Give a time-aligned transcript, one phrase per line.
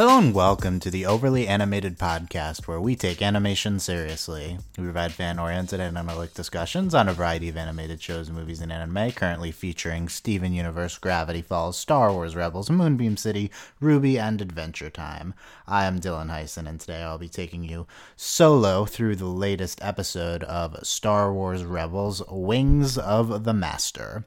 [0.00, 4.56] Hello and welcome to the Overly Animated Podcast, where we take animation seriously.
[4.78, 5.94] We provide fan oriented and
[6.32, 11.42] discussions on a variety of animated shows, movies, and anime, currently featuring Steven Universe, Gravity
[11.42, 13.50] Falls, Star Wars Rebels, Moonbeam City,
[13.82, 15.34] RWBY, and Adventure Time.
[15.68, 20.44] I am Dylan Heisen, and today I'll be taking you solo through the latest episode
[20.44, 24.24] of Star Wars Rebels Wings of the Master.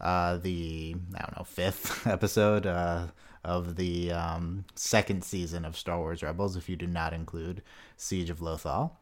[0.00, 2.66] Uh, the, I don't know, fifth episode.
[2.66, 3.06] Uh,
[3.44, 7.62] of the um, second season of Star Wars Rebels, if you do not include
[7.96, 8.92] Siege of Lothal.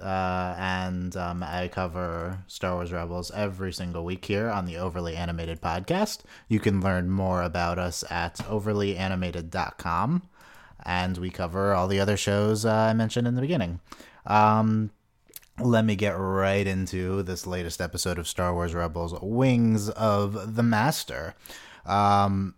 [0.00, 5.16] Uh, and um, I cover Star Wars Rebels every single week here on the Overly
[5.16, 6.20] Animated podcast.
[6.48, 10.22] You can learn more about us at overlyanimated.com,
[10.84, 13.80] and we cover all the other shows uh, I mentioned in the beginning.
[14.26, 14.90] Um,
[15.58, 20.62] let me get right into this latest episode of Star Wars Rebels Wings of the
[20.62, 21.34] Master.
[21.84, 22.54] Um,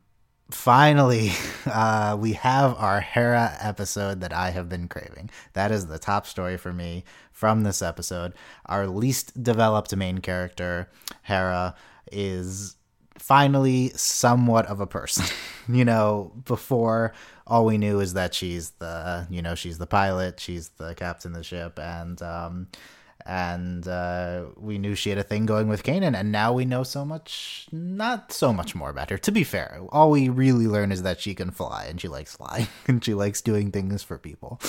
[0.53, 1.33] finally,
[1.67, 5.31] uh, we have our Hera episode that I have been craving.
[5.55, 8.35] That is the top story for me from this episode.
[8.67, 10.89] Our least developed main character,
[11.23, 11.75] Hera,
[12.11, 12.77] is
[13.19, 15.25] finally somewhat of a person.
[15.69, 17.13] you know, before
[17.47, 21.33] all we knew is that she's the, you know, she's the pilot, she's the captain
[21.33, 22.69] of the ship, and um,
[23.25, 26.83] and uh, we knew she had a thing going with Kanan, and now we know
[26.83, 29.19] so much, not so much more about her.
[29.19, 32.37] To be fair, all we really learn is that she can fly, and she likes
[32.37, 34.61] flying, and she likes doing things for people.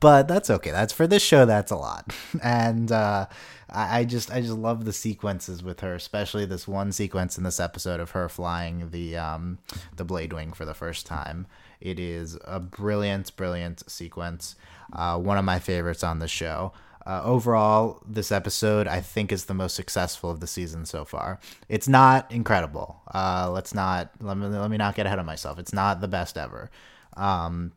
[0.00, 0.70] But that's okay.
[0.70, 1.44] That's for this show.
[1.46, 3.26] That's a lot, and uh,
[3.70, 7.44] I, I just, I just love the sequences with her, especially this one sequence in
[7.44, 9.58] this episode of her flying the, um,
[9.96, 11.46] the Blade Wing for the first time.
[11.80, 14.56] It is a brilliant, brilliant sequence.
[14.92, 16.72] Uh, one of my favorites on the show.
[17.06, 21.40] Uh, overall, this episode I think is the most successful of the season so far.
[21.68, 23.00] It's not incredible.
[23.12, 25.58] Uh, let's not let me let me not get ahead of myself.
[25.58, 26.70] It's not the best ever.
[27.16, 27.72] Um,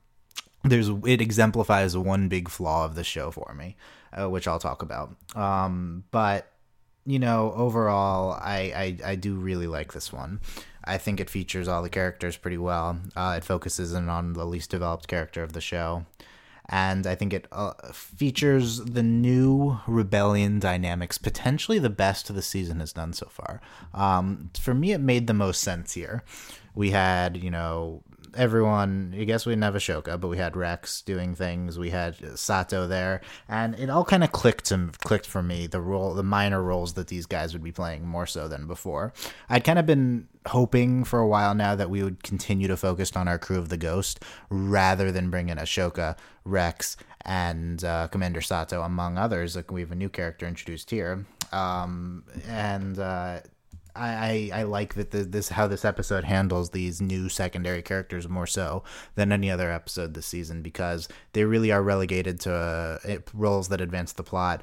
[0.64, 3.76] there's it exemplifies one big flaw of the show for me,
[4.12, 5.16] uh, which I'll talk about.
[5.36, 6.52] Um, but
[7.06, 10.40] you know, overall, I, I I do really like this one.
[10.86, 13.00] I think it features all the characters pretty well.
[13.16, 16.06] Uh, it focuses in on the least developed character of the show
[16.70, 22.80] and I think it uh, features the new rebellion dynamics, potentially the best the season
[22.80, 23.62] has done so far.
[23.94, 26.24] Um, for me, it made the most sense here.
[26.74, 28.02] We had, you know,
[28.36, 29.16] everyone.
[29.18, 31.78] I guess we didn't have Ahsoka, but we had Rex doing things.
[31.78, 35.68] We had Sato there, and it all kind of clicked to clicked for me.
[35.68, 39.14] The role, the minor roles that these guys would be playing more so than before.
[39.50, 43.16] I'd kind of been hoping for a while now that we would continue to focus
[43.16, 44.20] on our crew of the Ghost
[44.50, 49.56] rather than bring in Ahsoka, Rex, and uh, Commander Sato, among others.
[49.56, 51.26] Like we have a new character introduced here.
[51.52, 53.42] Um, and uh,
[53.96, 58.28] I, I, I like that the, this how this episode handles these new secondary characters
[58.28, 58.84] more so
[59.16, 63.82] than any other episode this season because they really are relegated to uh, roles that
[63.82, 64.62] advance the plot,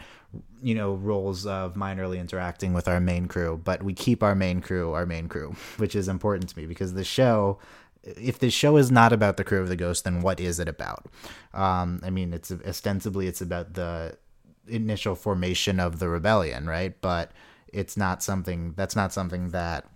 [0.62, 3.60] you know, roles of minorly interacting with our main crew.
[3.62, 6.94] But we keep our main crew our main crew, which is important to me because
[6.94, 7.58] the show
[8.02, 10.69] if the show is not about the crew of the ghost, then what is it
[10.69, 11.06] about?
[11.52, 14.16] Um, I mean, it's ostensibly it's about the
[14.66, 16.98] initial formation of the rebellion, right?
[17.00, 17.32] But
[17.72, 19.86] it's not something that's not something that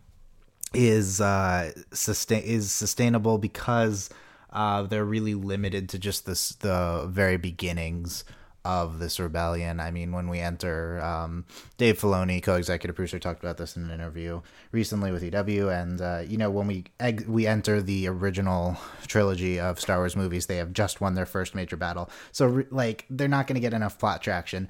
[0.72, 4.10] is uh, sustain is sustainable because
[4.52, 8.24] uh, they're really limited to just this the very beginnings
[8.64, 9.78] of this rebellion.
[9.78, 11.44] I mean, when we enter, um,
[11.76, 14.40] Dave Filoni, co-executive producer, talked about this in an interview
[14.72, 19.60] recently with EW, and uh, you know, when we eg- we enter the original trilogy
[19.60, 23.04] of Star Wars movies, they have just won their first major battle, so re- like
[23.10, 24.68] they're not going to get enough plot traction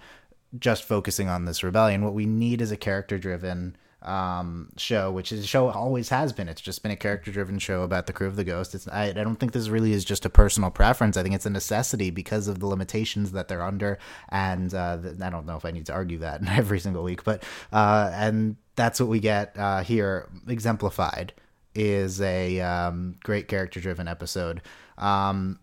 [0.59, 2.05] just focusing on this rebellion.
[2.05, 6.33] What we need is a character driven um, show, which is a show always has
[6.33, 6.49] been.
[6.49, 8.75] It's just been a character driven show about the crew of the Ghost.
[8.75, 11.17] It's I, I don't think this really is just a personal preference.
[11.17, 13.99] I think it's a necessity because of the limitations that they're under,
[14.29, 17.43] and uh, I don't know if I need to argue that every single week, but
[17.73, 21.33] uh, and that's what we get uh, here exemplified
[21.75, 24.63] is a um, great character driven episode.
[24.99, 25.59] Um,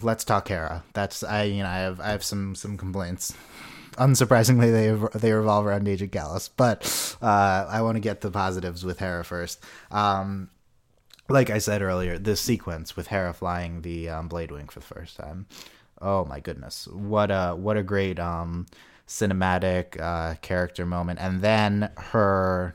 [0.00, 0.84] let's talk Hera.
[0.94, 3.34] That's I you know I have I have some some complaints
[4.00, 6.48] unsurprisingly, they they revolve around Agent Kallus.
[6.56, 9.62] But uh, I want to get the positives with Hera first.
[9.90, 10.50] Um,
[11.28, 14.86] like I said earlier, this sequence with Hera flying the um, Blade Wing for the
[14.86, 15.46] first time.
[16.00, 18.66] Oh my goodness, what a what a great um,
[19.06, 22.74] cinematic uh, character moment, and then her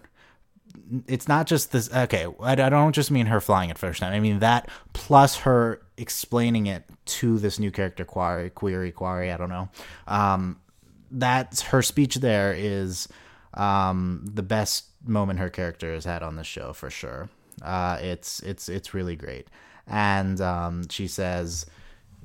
[1.08, 4.14] it's not just this okay I, I, don't just mean her flying it first time
[4.14, 9.38] i mean that plus her explaining it to this new character Quarrie query Quarrie i
[9.38, 9.70] don't know
[10.08, 10.60] um
[11.12, 13.08] that's her speech there is
[13.54, 17.30] um, the best moment her character has had on the show for sure.
[17.62, 19.48] Uh, it's it's it's really great,
[19.88, 21.66] and um, she says,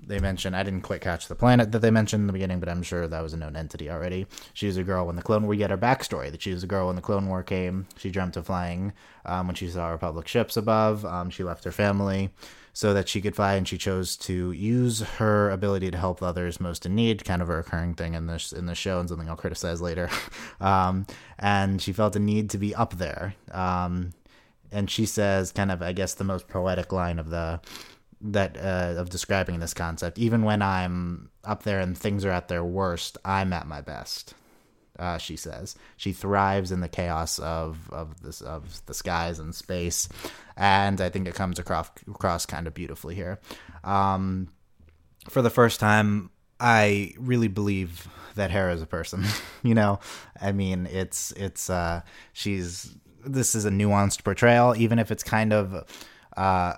[0.06, 2.68] they mentioned I didn't quite catch the planet that they mentioned in the beginning, but
[2.68, 4.26] I'm sure that was a known entity already.
[4.54, 5.50] She was a girl when the Clone War.
[5.50, 7.86] We get her backstory that she was a girl when the Clone War came.
[7.96, 8.92] She dreamt of flying
[9.24, 11.04] um, when she saw Republic ships above.
[11.04, 12.30] Um, she left her family
[12.72, 16.61] so that she could fly, and she chose to use her ability to help others
[16.61, 19.28] most in need, kind of a recurring thing in this in the show, and something
[19.28, 20.08] I'll criticize later.
[20.61, 21.06] um,
[21.38, 23.34] and she felt a need to be up there.
[23.52, 24.12] Um,
[24.72, 27.61] and she says, kind of, I guess, the most poetic line of the
[28.22, 30.19] that uh, of describing this concept.
[30.19, 34.34] Even when I'm up there and things are at their worst, I'm at my best.
[35.00, 39.55] Uh, she says she thrives in the chaos of of this of the skies and
[39.55, 40.08] space,
[40.58, 43.41] and I think it comes across across kind of beautifully here.
[43.82, 44.49] Um,
[45.31, 46.31] for the first time,
[46.61, 49.25] I really believe that Hera is a person.
[49.62, 50.00] you know,
[50.41, 52.02] I mean, it's it's uh,
[52.35, 52.94] she's
[53.25, 55.88] this is a nuanced portrayal, even if it's kind of.
[56.37, 56.75] Uh,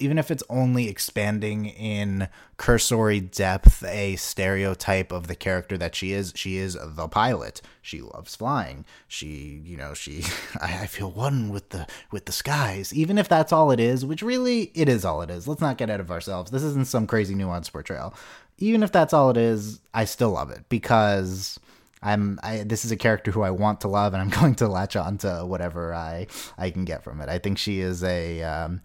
[0.00, 6.12] even if it's only expanding in cursory depth a stereotype of the character that she
[6.12, 7.60] is she is the pilot.
[7.82, 8.84] She loves flying.
[9.06, 10.24] She you know she
[10.60, 12.92] I, I, feel one with the with the skies.
[12.92, 15.46] Even if that's all it is which really it is all it is.
[15.46, 16.50] Let's not get out of ourselves.
[16.50, 18.14] This isn't some crazy nuanced portrayal.
[18.58, 21.58] Even if that's all it is i still love it because
[22.02, 24.68] I'm I this is a character who I want to love and I'm going to
[24.68, 26.26] latch on to whatever I
[26.56, 27.28] I can get from it.
[27.28, 28.80] I think she is a um,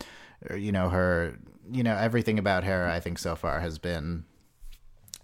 [0.56, 1.38] you know her
[1.72, 4.24] you know everything about her i think so far has been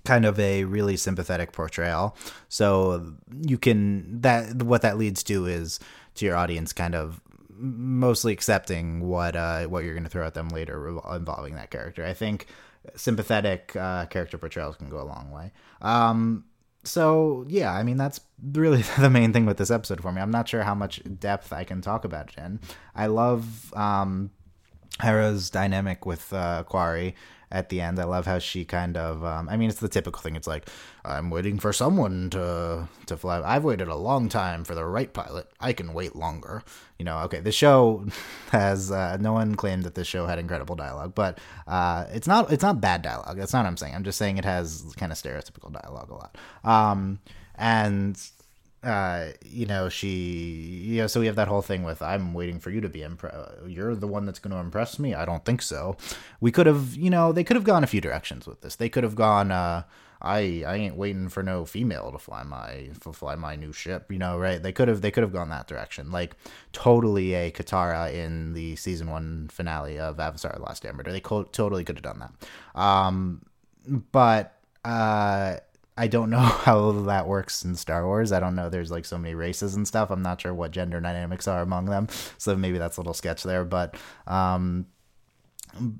[0.06, 2.16] kind of a really sympathetic portrayal.
[2.50, 5.80] So you can that what that leads to is
[6.16, 10.34] to your audience kind of mostly accepting what uh what you're going to throw at
[10.34, 12.04] them later involving that character.
[12.06, 12.48] I think
[12.96, 15.52] sympathetic uh character portrayals can go a long way.
[15.82, 16.46] Um
[16.84, 20.20] so yeah i mean that's really the main thing with this episode for me.
[20.20, 22.60] I'm not sure how much depth i can talk about it in
[22.96, 24.32] i love um
[25.00, 27.16] Hera's dynamic with uh, Quarrie
[27.52, 28.00] at the end.
[28.00, 29.24] I love how she kind of.
[29.24, 30.36] Um, I mean, it's the typical thing.
[30.36, 30.70] It's like
[31.04, 33.42] I'm waiting for someone to to fly.
[33.44, 35.50] I've waited a long time for the right pilot.
[35.60, 36.64] I can wait longer.
[36.98, 37.20] You know.
[37.20, 38.06] Okay, the show
[38.52, 42.52] has uh, no one claimed that the show had incredible dialogue, but uh, it's not.
[42.52, 43.38] It's not bad dialogue.
[43.38, 43.96] That's not what I'm saying.
[43.96, 46.38] I'm just saying it has kind of stereotypical dialogue a lot.
[46.64, 47.20] Um,
[47.56, 48.20] and
[48.84, 52.60] uh, you know, she, you know, so we have that whole thing with I'm waiting
[52.60, 53.38] for you to be impressed.
[53.68, 55.14] You're the one that's going to impress me.
[55.14, 55.98] I don't think so.
[56.40, 58.76] We could have, you know, they could have gone a few directions with this.
[58.76, 59.84] They could have gone, uh,
[60.22, 64.12] I I ain't waiting for no female to fly my to fly my new ship,
[64.12, 64.62] you know, right?
[64.62, 66.36] They could have they could have gone that direction, like
[66.74, 71.12] totally a Katara in the season one finale of Avatar: The Last Airbender.
[71.12, 73.42] They co- totally could have done that, um,
[74.12, 75.58] but uh,
[76.02, 78.32] I don't know how that works in Star Wars.
[78.32, 78.70] I don't know.
[78.70, 80.10] There's like so many races and stuff.
[80.10, 82.08] I'm not sure what gender dynamics are among them.
[82.40, 83.64] So maybe that's a little sketch there.
[83.64, 83.96] But
[84.26, 84.88] um,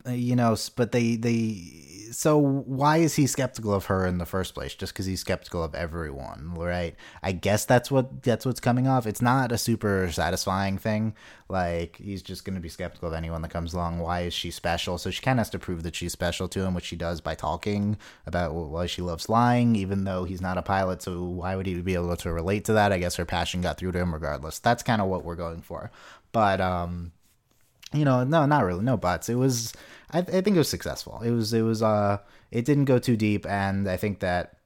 [0.08, 4.54] you know, but they they so why is he skeptical of her in the first
[4.54, 4.76] place?
[4.76, 6.96] Just because he's skeptical of everyone, right?
[7.24, 9.08] I guess that's what that's what's coming off.
[9.08, 11.16] It's not a super satisfying thing.
[11.48, 14.00] Like he's just going to be skeptical of anyone that comes along.
[14.00, 14.98] Why is she special?
[14.98, 17.22] So she kind of has to prove that she's special to him, which she does
[17.22, 21.02] by talking about why she loves flying, even though he's not a pilot.
[21.02, 22.92] So why would he be able to relate to that?
[22.92, 24.60] I guess her passion got through to him regardless.
[24.60, 25.92] That's kind of what we're going for.
[26.32, 27.12] But um,
[27.94, 29.30] you know, no, not really, no buts.
[29.30, 29.74] It was,
[30.12, 31.22] I, I think it was successful.
[31.24, 32.20] It was, it was, uh,
[32.52, 34.58] it didn't go too deep, and I think that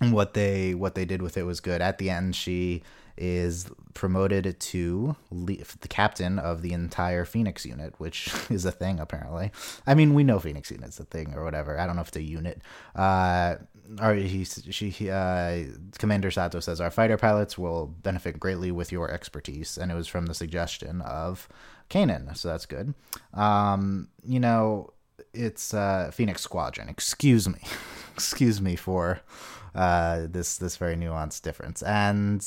[0.00, 1.80] what they what they did with it was good.
[1.80, 2.82] At the end, she
[3.16, 9.50] is promoted to the captain of the entire Phoenix unit, which is a thing apparently.
[9.86, 11.78] I mean, we know Phoenix unit's a thing or whatever.
[11.78, 12.62] I don't know if it's a unit.
[12.94, 13.56] Uh,
[14.02, 15.64] or he, she, uh,
[15.98, 20.06] Commander Sato says our fighter pilots will benefit greatly with your expertise, and it was
[20.06, 21.48] from the suggestion of
[21.88, 22.94] Kanan, so that's good.
[23.34, 24.92] Um, you know,
[25.32, 26.88] it's uh, Phoenix Squadron.
[26.88, 27.60] Excuse me,
[28.14, 29.20] excuse me for
[29.74, 31.82] uh, this this very nuanced difference.
[31.82, 32.40] And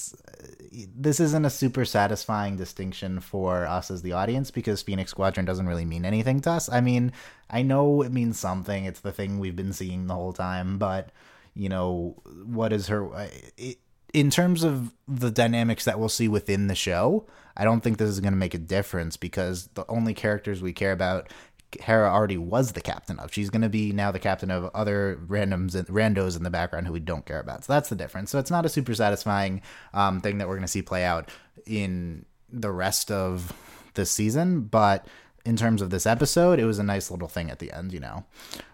[0.95, 5.67] this isn't a super satisfying distinction for us as the audience because Phoenix Squadron doesn't
[5.67, 6.69] really mean anything to us.
[6.69, 7.11] I mean,
[7.49, 8.85] I know it means something.
[8.85, 11.09] It's the thing we've been seeing the whole time, but
[11.53, 13.29] you know, what is her?
[13.57, 13.79] It,
[14.13, 17.25] in terms of the dynamics that we'll see within the show,
[17.55, 20.73] I don't think this is going to make a difference because the only characters we
[20.73, 21.31] care about
[21.79, 23.33] Hera already was the captain of.
[23.33, 26.87] She's going to be now the captain of other randoms and randos in the background
[26.87, 27.63] who we don't care about.
[27.63, 28.29] So that's the difference.
[28.29, 29.61] So it's not a super satisfying
[29.93, 31.29] um, thing that we're going to see play out
[31.65, 33.53] in the rest of
[33.93, 35.07] the season, but
[35.45, 37.93] in terms of this episode, it was a nice little thing at the end.
[37.93, 38.25] You know,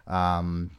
[0.07, 0.71] um,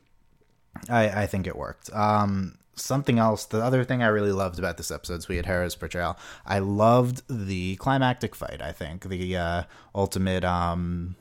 [0.88, 1.92] I I think it worked.
[1.92, 5.47] Um, something else the other thing i really loved about this episode so we had
[5.47, 9.62] hera's portrayal i loved the climactic fight i think the uh,
[9.94, 11.16] ultimate um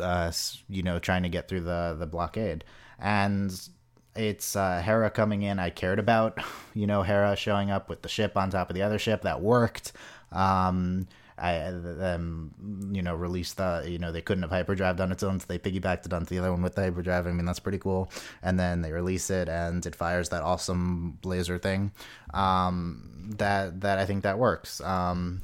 [0.00, 0.32] uh,
[0.68, 2.64] you know trying to get through the the blockade
[2.98, 3.68] and
[4.16, 5.58] it's uh, Hera coming in.
[5.58, 6.38] I cared about,
[6.74, 9.22] you know, Hera showing up with the ship on top of the other ship.
[9.22, 9.92] That worked.
[10.32, 15.22] Um, I them you know released the you know they couldn't have hyperdrive on its
[15.22, 17.26] own, so they piggybacked it onto the other one with the hyperdrive.
[17.26, 18.10] I mean that's pretty cool.
[18.42, 21.92] And then they release it and it fires that awesome laser thing.
[22.32, 24.80] Um, that that I think that works.
[24.80, 25.42] Um,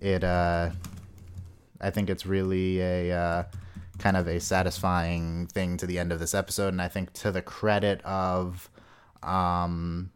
[0.00, 0.70] it uh,
[1.80, 3.44] I think it's really a uh,
[3.98, 7.32] kind of a satisfying thing to the end of this episode, and I think to
[7.32, 8.70] the credit of
[9.22, 10.10] um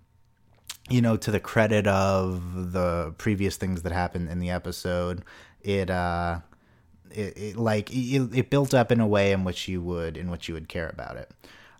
[0.88, 5.24] you know, to the credit of the previous things that happened in the episode,
[5.62, 6.40] it uh,
[7.10, 10.30] it, it like it, it, built up in a way in which you would in
[10.30, 11.30] which you would care about it.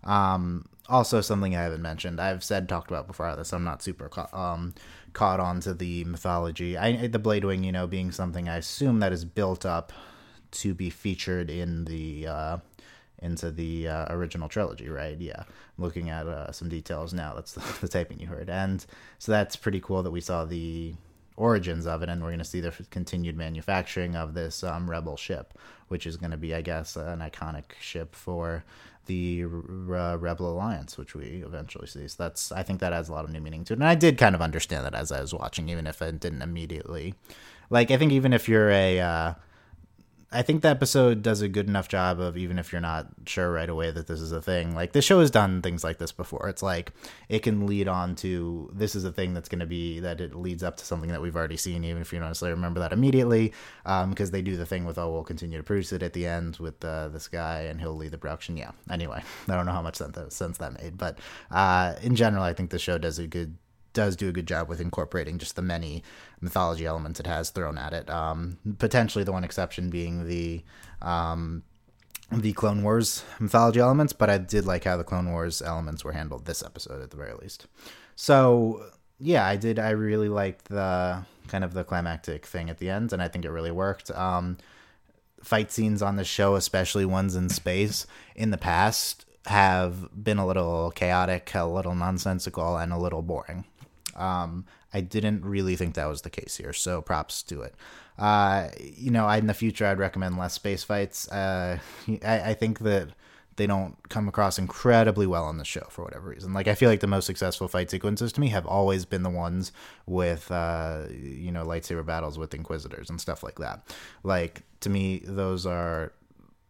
[0.03, 3.53] Um, also, something I haven't mentioned, I've said talked about before this.
[3.53, 4.73] I'm not super ca- um,
[5.13, 6.77] caught on to the mythology.
[6.77, 9.93] I the Blade Wing, you know, being something I assume that is built up
[10.51, 12.57] to be featured in the uh,
[13.21, 15.17] into the uh, original trilogy, right?
[15.19, 15.43] Yeah,
[15.77, 17.33] looking at uh, some details now.
[17.35, 18.85] That's the, the, taping you heard, and
[19.17, 20.93] so that's pretty cool that we saw the
[21.37, 25.17] origins of it, and we're going to see the continued manufacturing of this um, Rebel
[25.17, 25.57] ship,
[25.87, 28.63] which is going to be, I guess, an iconic ship for
[29.05, 32.07] the uh, Rebel Alliance, which we eventually see.
[32.07, 33.95] So that's, I think, that adds a lot of new meaning to it, and I
[33.95, 37.15] did kind of understand that as I was watching, even if I didn't immediately.
[37.69, 39.33] Like, I think even if you're a uh,
[40.31, 43.51] I think the episode does a good enough job of even if you're not sure
[43.51, 44.75] right away that this is a thing.
[44.75, 46.47] Like the show has done things like this before.
[46.47, 46.91] It's like
[47.29, 50.35] it can lead on to this is a thing that's going to be that it
[50.35, 52.93] leads up to something that we've already seen, even if you don't necessarily remember that
[52.93, 56.13] immediately, because um, they do the thing with oh we'll continue to produce it at
[56.13, 58.55] the end with uh, this guy and he'll lead the production.
[58.55, 58.71] Yeah.
[58.91, 61.17] Anyway, I don't know how much sense that made, but
[61.49, 63.57] uh, in general, I think the show does a good
[63.93, 66.03] does do a good job with incorporating just the many
[66.41, 68.09] mythology elements it has thrown at it.
[68.09, 70.63] Um, potentially, the one exception being the
[71.01, 71.63] um,
[72.31, 76.11] the Clone Wars mythology elements, but I did like how the Clone Wars elements were
[76.11, 77.65] handled this episode at the very least.
[78.15, 78.83] So
[79.19, 79.79] yeah, I did.
[79.79, 83.45] I really liked the kind of the climactic thing at the end, and I think
[83.45, 84.11] it really worked.
[84.11, 84.57] Um,
[85.43, 88.05] fight scenes on the show, especially ones in space,
[88.35, 93.65] in the past have been a little chaotic, a little nonsensical, and a little boring.
[94.19, 97.75] Um, I didn't really think that was the case here, so props to it.
[98.17, 101.31] Uh, you know, I, in the future, I'd recommend less space fights.
[101.31, 101.79] Uh,
[102.23, 103.09] I, I think that
[103.59, 106.53] they don't come across incredibly well on the show for whatever reason.
[106.53, 109.29] Like I feel like the most successful fight sequences to me have always been the
[109.29, 109.73] ones
[110.05, 113.85] with uh, you know lightsaber battles with inquisitors and stuff like that.
[114.23, 116.13] Like to me, those are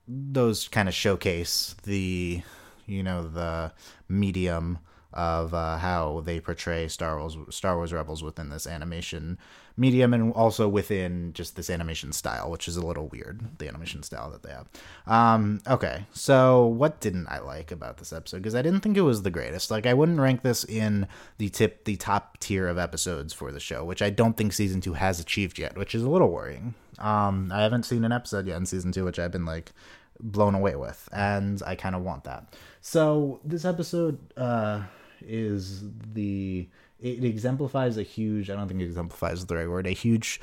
[0.08, 2.41] those kind of showcase the
[2.88, 3.72] you know the
[4.10, 4.79] medium
[5.13, 9.38] of uh, how they portray Star Wars Star Wars Rebels within this animation
[9.80, 14.04] medium and also within just this animation style, which is a little weird, the animation
[14.04, 14.68] style that they have.
[15.08, 18.38] Um, okay, so what didn't I like about this episode?
[18.38, 19.72] Because I didn't think it was the greatest.
[19.72, 23.60] Like I wouldn't rank this in the tip the top tier of episodes for the
[23.60, 26.75] show, which I don't think season two has achieved yet, which is a little worrying.
[27.00, 29.72] Um, I haven't seen an episode yet in season two, which I've been like
[30.20, 32.54] blown away with, and I kind of want that.
[32.82, 34.84] So this episode, uh,
[35.21, 35.83] is
[36.13, 36.67] the
[36.99, 40.39] it exemplifies a huge I don't think it exemplifies the right word a huge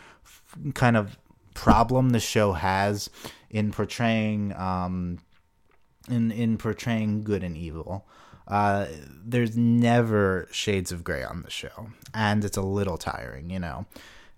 [0.74, 1.18] kind of
[1.54, 3.10] problem the show has
[3.50, 5.18] in portraying um
[6.08, 8.06] in in portraying good and evil.
[8.46, 8.86] Uh,
[9.24, 13.86] there's never shades of gray on the show, and it's a little tiring, you know.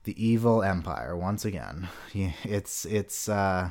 [0.04, 1.88] The evil empire once again.
[2.44, 3.70] It's it's uh,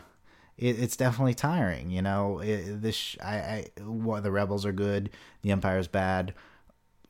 [0.58, 2.42] it, it's definitely tiring, you know.
[2.44, 5.10] This I, I well, the rebels are good,
[5.42, 6.34] the empire's bad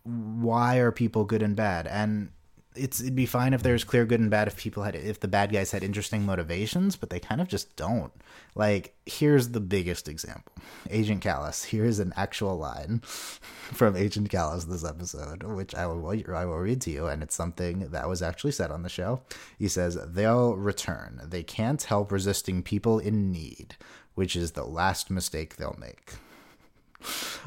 [0.08, 1.88] why are people good and bad?
[1.88, 2.30] And
[2.76, 5.28] it's it'd be fine if there's clear good and bad if people had if the
[5.28, 8.14] bad guys had interesting motivations, but they kind of just don't.
[8.56, 10.54] Like here's the biggest example.
[10.90, 11.66] Agent Kallus.
[11.66, 16.82] Here's an actual line from Agent Kallus this episode, which I will I will read
[16.82, 19.22] to you, and it's something that was actually said on the show.
[19.58, 21.22] He says they'll return.
[21.24, 23.76] They can't help resisting people in need,
[24.16, 26.14] which is the last mistake they'll make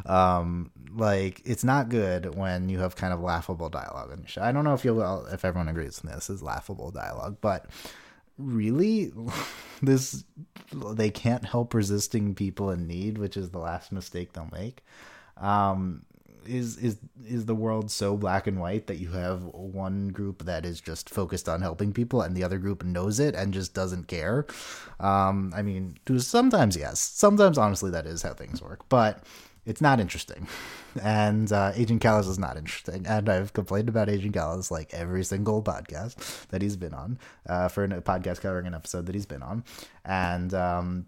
[0.06, 4.42] um like it's not good when you have kind of laughable dialogue in the show.
[4.42, 7.66] I don't know if you'll if everyone agrees on this is laughable dialogue, but
[8.38, 9.12] really
[9.82, 10.24] this
[10.72, 14.84] they can't help resisting people in need, which is the last mistake they'll make.
[15.36, 16.02] Um
[16.46, 20.64] is is is the world so black and white that you have one group that
[20.64, 24.08] is just focused on helping people and the other group knows it and just doesn't
[24.08, 24.46] care
[25.00, 29.22] um i mean sometimes yes sometimes honestly that is how things work but
[29.66, 30.46] it's not interesting.
[31.00, 33.06] And uh, Agent Kallus is not interesting.
[33.06, 37.16] And I've complained about Agent Kallus like every single podcast that he's been on
[37.48, 39.62] uh, for a podcast covering an episode that he's been on.
[40.04, 41.06] And um,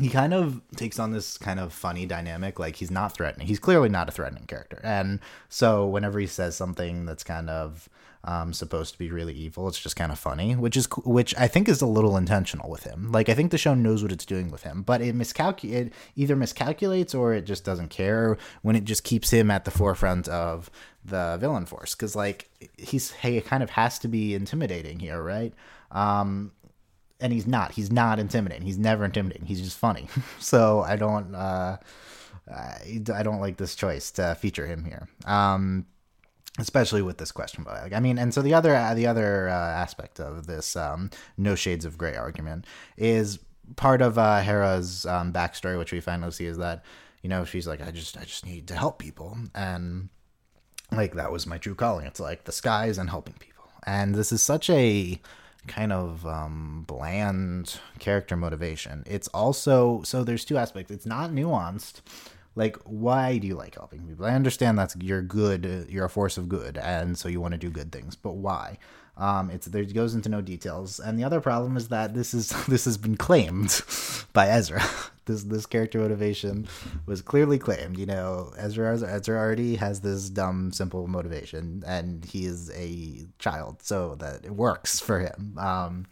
[0.00, 3.58] he kind of takes on this kind of funny dynamic like he's not threatening he's
[3.58, 4.80] clearly not a threatening character.
[4.82, 7.88] And so whenever he says something that's kind of
[8.24, 11.48] um, supposed to be really evil it's just kind of funny which is which i
[11.48, 13.10] think is a little intentional with him.
[13.10, 15.92] Like i think the show knows what it's doing with him but it miscalculates it
[16.16, 20.28] either miscalculates or it just doesn't care when it just keeps him at the forefront
[20.28, 20.70] of
[21.04, 21.94] the villain force.
[21.94, 25.52] Because like he's he kind of has to be intimidating here right?
[25.90, 26.52] Um
[27.22, 27.72] and he's not.
[27.72, 28.66] He's not intimidating.
[28.66, 29.46] He's never intimidating.
[29.46, 30.08] He's just funny.
[30.38, 31.34] so I don't.
[31.34, 31.78] Uh,
[32.52, 35.08] I, don't like this choice to feature him here.
[35.24, 35.86] Um,
[36.58, 39.52] especially with this question but like, i mean and so the other the other uh,
[39.52, 42.66] aspect of this um, no shades of gray argument
[42.98, 43.38] is
[43.76, 46.84] part of uh, hera's um, backstory which we finally see is that
[47.22, 50.10] you know she's like i just i just need to help people and
[50.90, 54.30] like that was my true calling it's like the skies and helping people and this
[54.30, 55.18] is such a
[55.66, 59.02] kind of um, bland character motivation.
[59.06, 60.90] It's also so there's two aspects.
[60.90, 62.00] It's not nuanced.
[62.54, 64.26] Like, why do you like helping people?
[64.26, 67.58] I understand that's you're good, you're a force of good, and so you want to
[67.58, 68.14] do good things.
[68.14, 68.78] But why?
[69.16, 72.48] Um, it's there goes into no details, and the other problem is that this is
[72.66, 73.82] this has been claimed
[74.32, 74.82] by Ezra.
[75.26, 76.66] this this character motivation
[77.06, 77.98] was clearly claimed.
[77.98, 83.82] You know, Ezra Ezra already has this dumb simple motivation, and he is a child,
[83.82, 85.56] so that it works for him.
[85.58, 86.06] Um,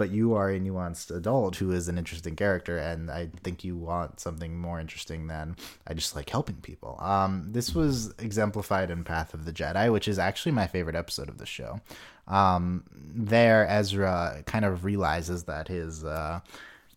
[0.00, 3.76] but you are a nuanced adult who is an interesting character, and I think you
[3.76, 5.56] want something more interesting than
[5.86, 6.96] I just like helping people.
[7.00, 11.28] Um, this was exemplified in Path of the Jedi, which is actually my favorite episode
[11.28, 11.82] of the show.
[12.30, 16.40] Um, there, Ezra kind of realizes that his uh,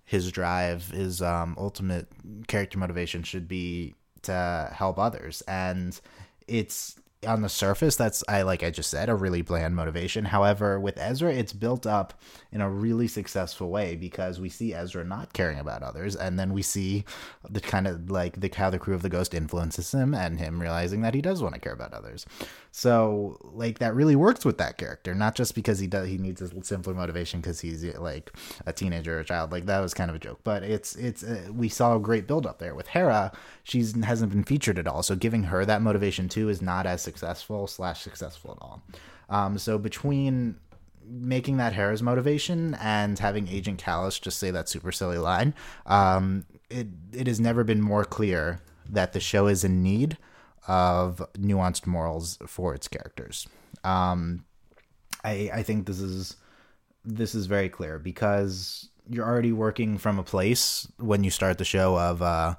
[0.05, 2.07] his drive, his um, ultimate
[2.47, 5.99] character motivation should be to help others, and
[6.47, 10.25] it's on the surface that's i like i just said a really bland motivation.
[10.25, 12.13] However with ezra it's built up
[12.51, 16.53] in a really successful way because we see ezra not caring about others and then
[16.53, 17.05] we see
[17.49, 20.61] the kind of like the how the crew of the ghost influences him and him
[20.61, 22.25] realizing that he does want to care about others.
[22.71, 26.41] So like that really works with that character not just because he does he needs
[26.41, 28.31] a simpler motivation because he's like
[28.65, 29.51] a teenager or a child.
[29.51, 30.39] Like that was kind of a joke.
[30.43, 32.75] But it's it's uh, we saw a great build up there.
[32.75, 33.31] With hera
[33.63, 35.03] she's hasn't been featured at all.
[35.03, 38.81] So giving her that motivation too is not as successful slash successful at all.
[39.29, 40.57] Um, so between
[41.05, 45.53] making that Hera's motivation and having Agent Kallus just say that super silly line,
[45.85, 50.17] um, it it has never been more clear that the show is in need
[50.67, 53.47] of nuanced morals for its characters.
[53.83, 54.45] Um,
[55.23, 56.37] I I think this is
[57.05, 61.65] this is very clear because you're already working from a place when you start the
[61.65, 62.55] show of uh,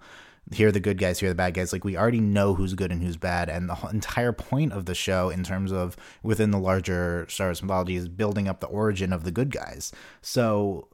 [0.52, 1.72] here are the good guys, here are the bad guys.
[1.72, 4.94] Like we already know who's good and who's bad, and the entire point of the
[4.94, 9.12] show, in terms of within the larger Star Wars mythology, is building up the origin
[9.12, 9.92] of the good guys.
[10.20, 10.88] So,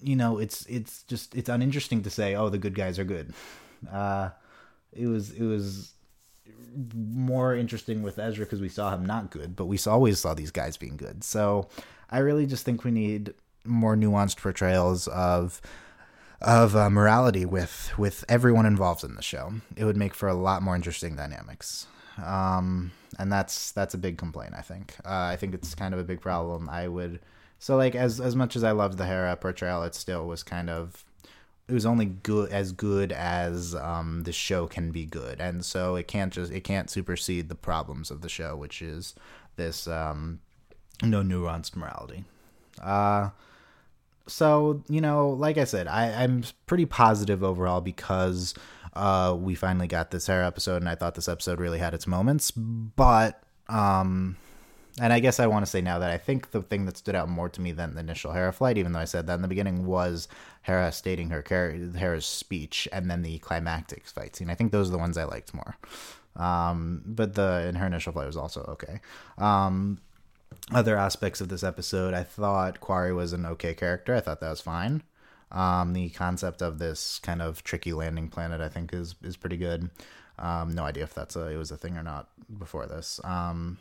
[0.00, 3.32] you know, it's it's just it's uninteresting to say, oh, the good guys are good.
[3.90, 4.30] Uh,
[4.92, 5.94] it was it was
[6.94, 10.50] more interesting with Ezra because we saw him not good, but we always saw these
[10.50, 11.24] guys being good.
[11.24, 11.68] So,
[12.10, 13.34] I really just think we need
[13.64, 15.60] more nuanced portrayals of
[16.40, 19.54] of uh, morality with with everyone involved in the show.
[19.76, 21.86] It would make for a lot more interesting dynamics.
[22.24, 24.54] Um, and that's that's a big complaint.
[24.56, 24.94] I think.
[25.04, 26.68] Uh, I think it's kind of a big problem.
[26.68, 27.20] I would
[27.58, 30.70] so like as as much as I loved the Hera portrayal, it still was kind
[30.70, 31.04] of
[31.68, 35.94] it was only good as good as um, the show can be good, and so
[35.94, 39.14] it can't just it can't supersede the problems of the show, which is
[39.56, 40.40] this um,
[41.02, 42.24] no nuanced morality.
[42.80, 43.30] Uh,
[44.26, 48.54] so you know, like I said, I, I'm pretty positive overall because
[48.94, 52.06] uh, we finally got this Hera episode, and I thought this episode really had its
[52.06, 52.50] moments.
[52.50, 54.36] But um,
[55.00, 57.14] and I guess I want to say now that I think the thing that stood
[57.14, 59.42] out more to me than the initial Hera flight, even though I said that in
[59.42, 60.28] the beginning, was
[60.62, 61.44] Hera stating her
[61.96, 64.50] Hera's speech, and then the climactic fight scene.
[64.50, 65.76] I think those are the ones I liked more.
[66.36, 69.00] Um, but the in her initial flight was also okay.
[69.38, 69.98] Um,
[70.72, 74.14] other aspects of this episode, I thought Quarrie was an okay character.
[74.14, 75.02] I thought that was fine.
[75.52, 79.56] Um, the concept of this kind of tricky landing planet, I think, is is pretty
[79.56, 79.90] good.
[80.38, 83.20] Um, no idea if that's a it was a thing or not before this.
[83.24, 83.78] Um,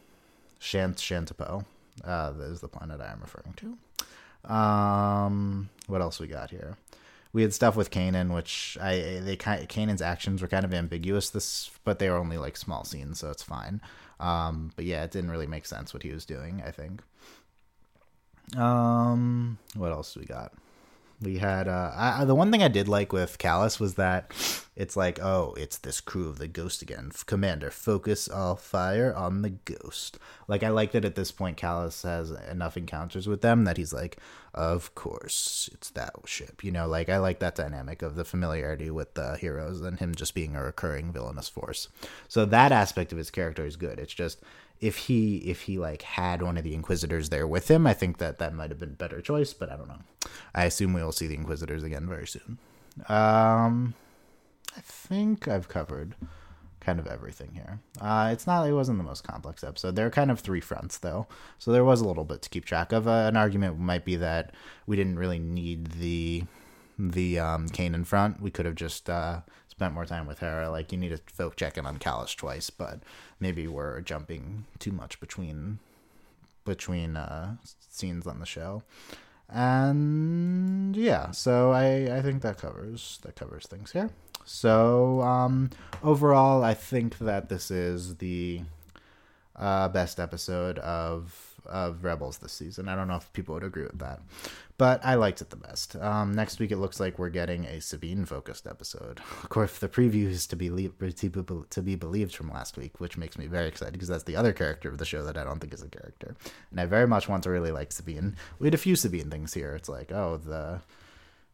[0.60, 1.66] Shant Shantipole
[2.04, 4.52] uh, is the planet I am referring to.
[4.52, 6.78] Um, what else we got here?
[7.32, 11.30] We had stuff with Kanan, which I they Kanan's actions were kind of ambiguous.
[11.30, 13.82] This, but they were only like small scenes, so it's fine.
[14.20, 16.62] Um, but yeah, it didn't really make sense what he was doing.
[16.66, 17.02] I think.
[18.58, 20.54] Um, what else we got?
[21.22, 24.32] We had uh, I, the one thing I did like with Kallus was that
[24.76, 27.12] it's like, oh, it's this crew of the Ghost again.
[27.26, 30.18] Commander, focus all fire on the Ghost.
[30.48, 33.92] Like I like that at this point, Kallus has enough encounters with them that he's
[33.92, 34.18] like,
[34.54, 36.64] of course, it's that ship.
[36.64, 40.16] You know, like I like that dynamic of the familiarity with the heroes and him
[40.16, 41.90] just being a recurring villainous force.
[42.30, 44.00] So that aspect of his character is good.
[44.00, 44.42] It's just
[44.82, 48.18] if he if he like had one of the inquisitors there with him i think
[48.18, 50.00] that that might have been a better choice but i don't know.
[50.54, 52.58] I assume we will see the inquisitors again very soon.
[53.08, 53.94] Um
[54.76, 56.16] i think i've covered
[56.80, 57.80] kind of everything here.
[58.00, 59.96] Uh it's not it wasn't the most complex episode.
[59.96, 61.28] There are kind of three fronts though.
[61.58, 63.08] So there was a little bit to keep track of.
[63.08, 64.54] Uh, an argument might be that
[64.88, 66.44] we didn't really need the
[66.98, 68.42] the um Kanan front.
[68.42, 69.42] We could have just uh
[69.80, 70.68] spent more time with her.
[70.68, 73.00] Like you need to folk check in on Kallus twice, but
[73.40, 75.80] maybe we're jumping too much between
[76.66, 77.56] between uh,
[77.90, 78.84] scenes on the show.
[79.48, 84.10] And yeah, so I I think that covers that covers things here.
[84.44, 85.70] So um,
[86.04, 88.64] overall, I think that this is the
[89.56, 92.88] uh, best episode of of Rebels this season.
[92.88, 94.22] I don't know if people would agree with that,
[94.78, 95.96] but I liked it the best.
[95.96, 99.20] Um, next week, it looks like we're getting a Sabine focused episode.
[99.44, 103.38] Of course, the preview is to be to be believed from last week, which makes
[103.38, 105.74] me very excited because that's the other character of the show that I don't think
[105.74, 106.36] is a character,
[106.72, 108.36] and I very much want to really like Sabine.
[108.60, 109.74] We had a few Sabine things here.
[109.74, 110.82] It's like, oh, the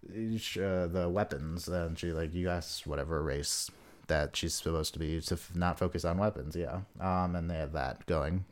[0.09, 3.71] uh, the weapons, and she like you guys whatever race
[4.07, 6.55] that she's supposed to be to not focus on weapons.
[6.55, 8.45] Yeah, um, and they have that going.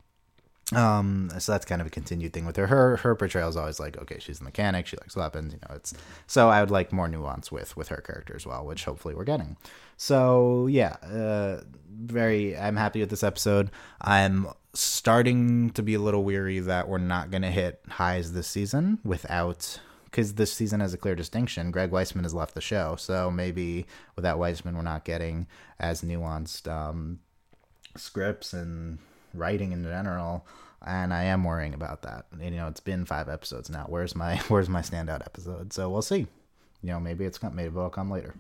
[0.75, 2.67] Um, so that's kind of a continued thing with her.
[2.67, 5.75] Her her portrayal is always like, okay, she's a mechanic, she likes weapons, you know.
[5.75, 5.93] It's
[6.27, 9.23] so I would like more nuance with with her character as well, which hopefully we're
[9.23, 9.57] getting.
[9.97, 12.57] So yeah, uh, very.
[12.57, 13.71] I'm happy with this episode.
[14.01, 18.99] I'm starting to be a little weary that we're not gonna hit highs this season
[19.03, 21.71] without because this season has a clear distinction.
[21.71, 25.47] Greg Weisman has left the show, so maybe without Weisman, we're not getting
[25.79, 27.19] as nuanced um,
[27.95, 28.99] scripts and
[29.33, 30.45] writing in general
[30.86, 32.26] and I am worrying about that.
[32.39, 33.86] You know, it's been five episodes now.
[33.88, 35.74] Where's my Where's my standout episode?
[35.74, 36.28] So we'll see.
[36.82, 38.34] You know, maybe it's maybe it'll come later.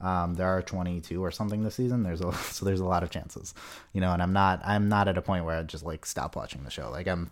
[0.00, 2.02] Um, there are 22 or something this season.
[2.02, 3.54] There's a so there's a lot of chances.
[3.92, 6.36] You know, and I'm not I'm not at a point where I just like stop
[6.36, 6.90] watching the show.
[6.90, 7.30] Like I'm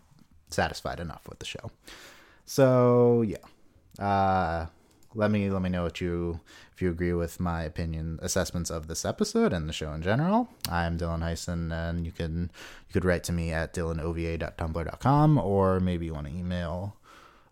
[0.51, 1.71] satisfied enough with the show.
[2.45, 3.39] So yeah.
[3.99, 4.67] Uh,
[5.14, 6.40] let me let me know what you
[6.72, 10.48] if you agree with my opinion assessments of this episode and the show in general.
[10.68, 12.51] I'm Dylan Heisen, and you can
[12.88, 16.96] you could write to me at dylanova.tumblr.com or maybe you want to email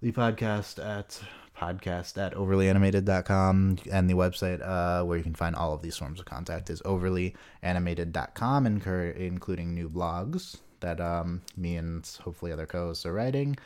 [0.01, 1.20] the podcast at
[1.61, 6.18] podcast at overlyanimated.com and the website uh, where you can find all of these forms
[6.18, 13.12] of contact is overlyanimated.com including new blogs that um, me and hopefully other co-hosts are
[13.12, 13.59] writing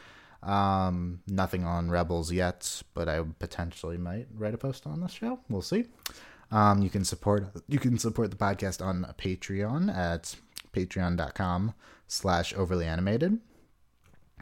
[0.45, 5.41] um, nothing on Rebels yet, but I potentially might write a post on this show.
[5.49, 5.87] We'll see.
[6.51, 10.37] Um, you can support you can support the podcast on Patreon at
[10.73, 11.75] patreon.com
[12.07, 13.39] slash overly animated.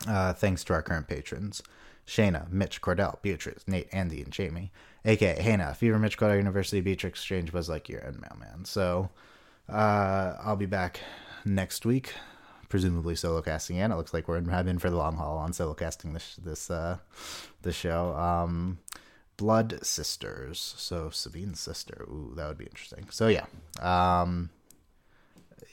[0.07, 1.63] Uh, thanks to our current patrons.
[2.05, 4.73] Shayna, Mitch, Cordell, Beatrice, Nate, Andy, and Jamie.
[5.05, 8.65] aka Hannah, Fever, Mitch, Cordell, University, Beatrix, Exchange, was Buzz Lightyear, and Mailman.
[8.65, 9.11] So
[9.69, 11.01] uh, I'll be back
[11.45, 12.15] next week
[12.73, 15.75] presumably solo casting and It looks like we're in, for the long haul on solo
[15.75, 16.97] casting this this uh
[17.61, 18.15] this show.
[18.15, 18.79] Um,
[19.37, 20.75] Blood Sisters.
[20.79, 22.07] So Sabine's sister.
[22.09, 23.09] Ooh, that would be interesting.
[23.11, 23.45] So yeah.
[23.79, 24.49] Um,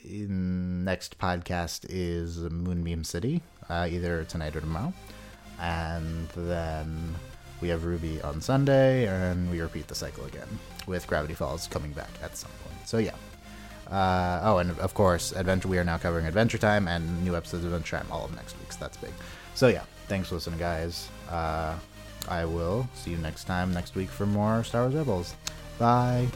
[0.04, 4.92] next podcast is Moonbeam City, uh, either tonight or tomorrow,
[5.58, 7.14] and then
[7.62, 10.48] we have RWBY on Sunday, and we repeat the cycle again
[10.86, 12.86] with Gravity Falls coming back at some point.
[12.86, 13.14] So yeah.
[13.90, 15.68] Uh, oh, and of course, Adventure.
[15.68, 18.58] We are now covering Adventure Time and new episodes of Adventure Time all of next
[18.58, 18.72] week.
[18.72, 19.12] So that's big.
[19.54, 21.08] So yeah, thanks for listening, guys.
[21.28, 21.76] Uh,
[22.28, 25.34] I will see you next time next week for more Star Wars Rebels.
[25.78, 26.28] Bye.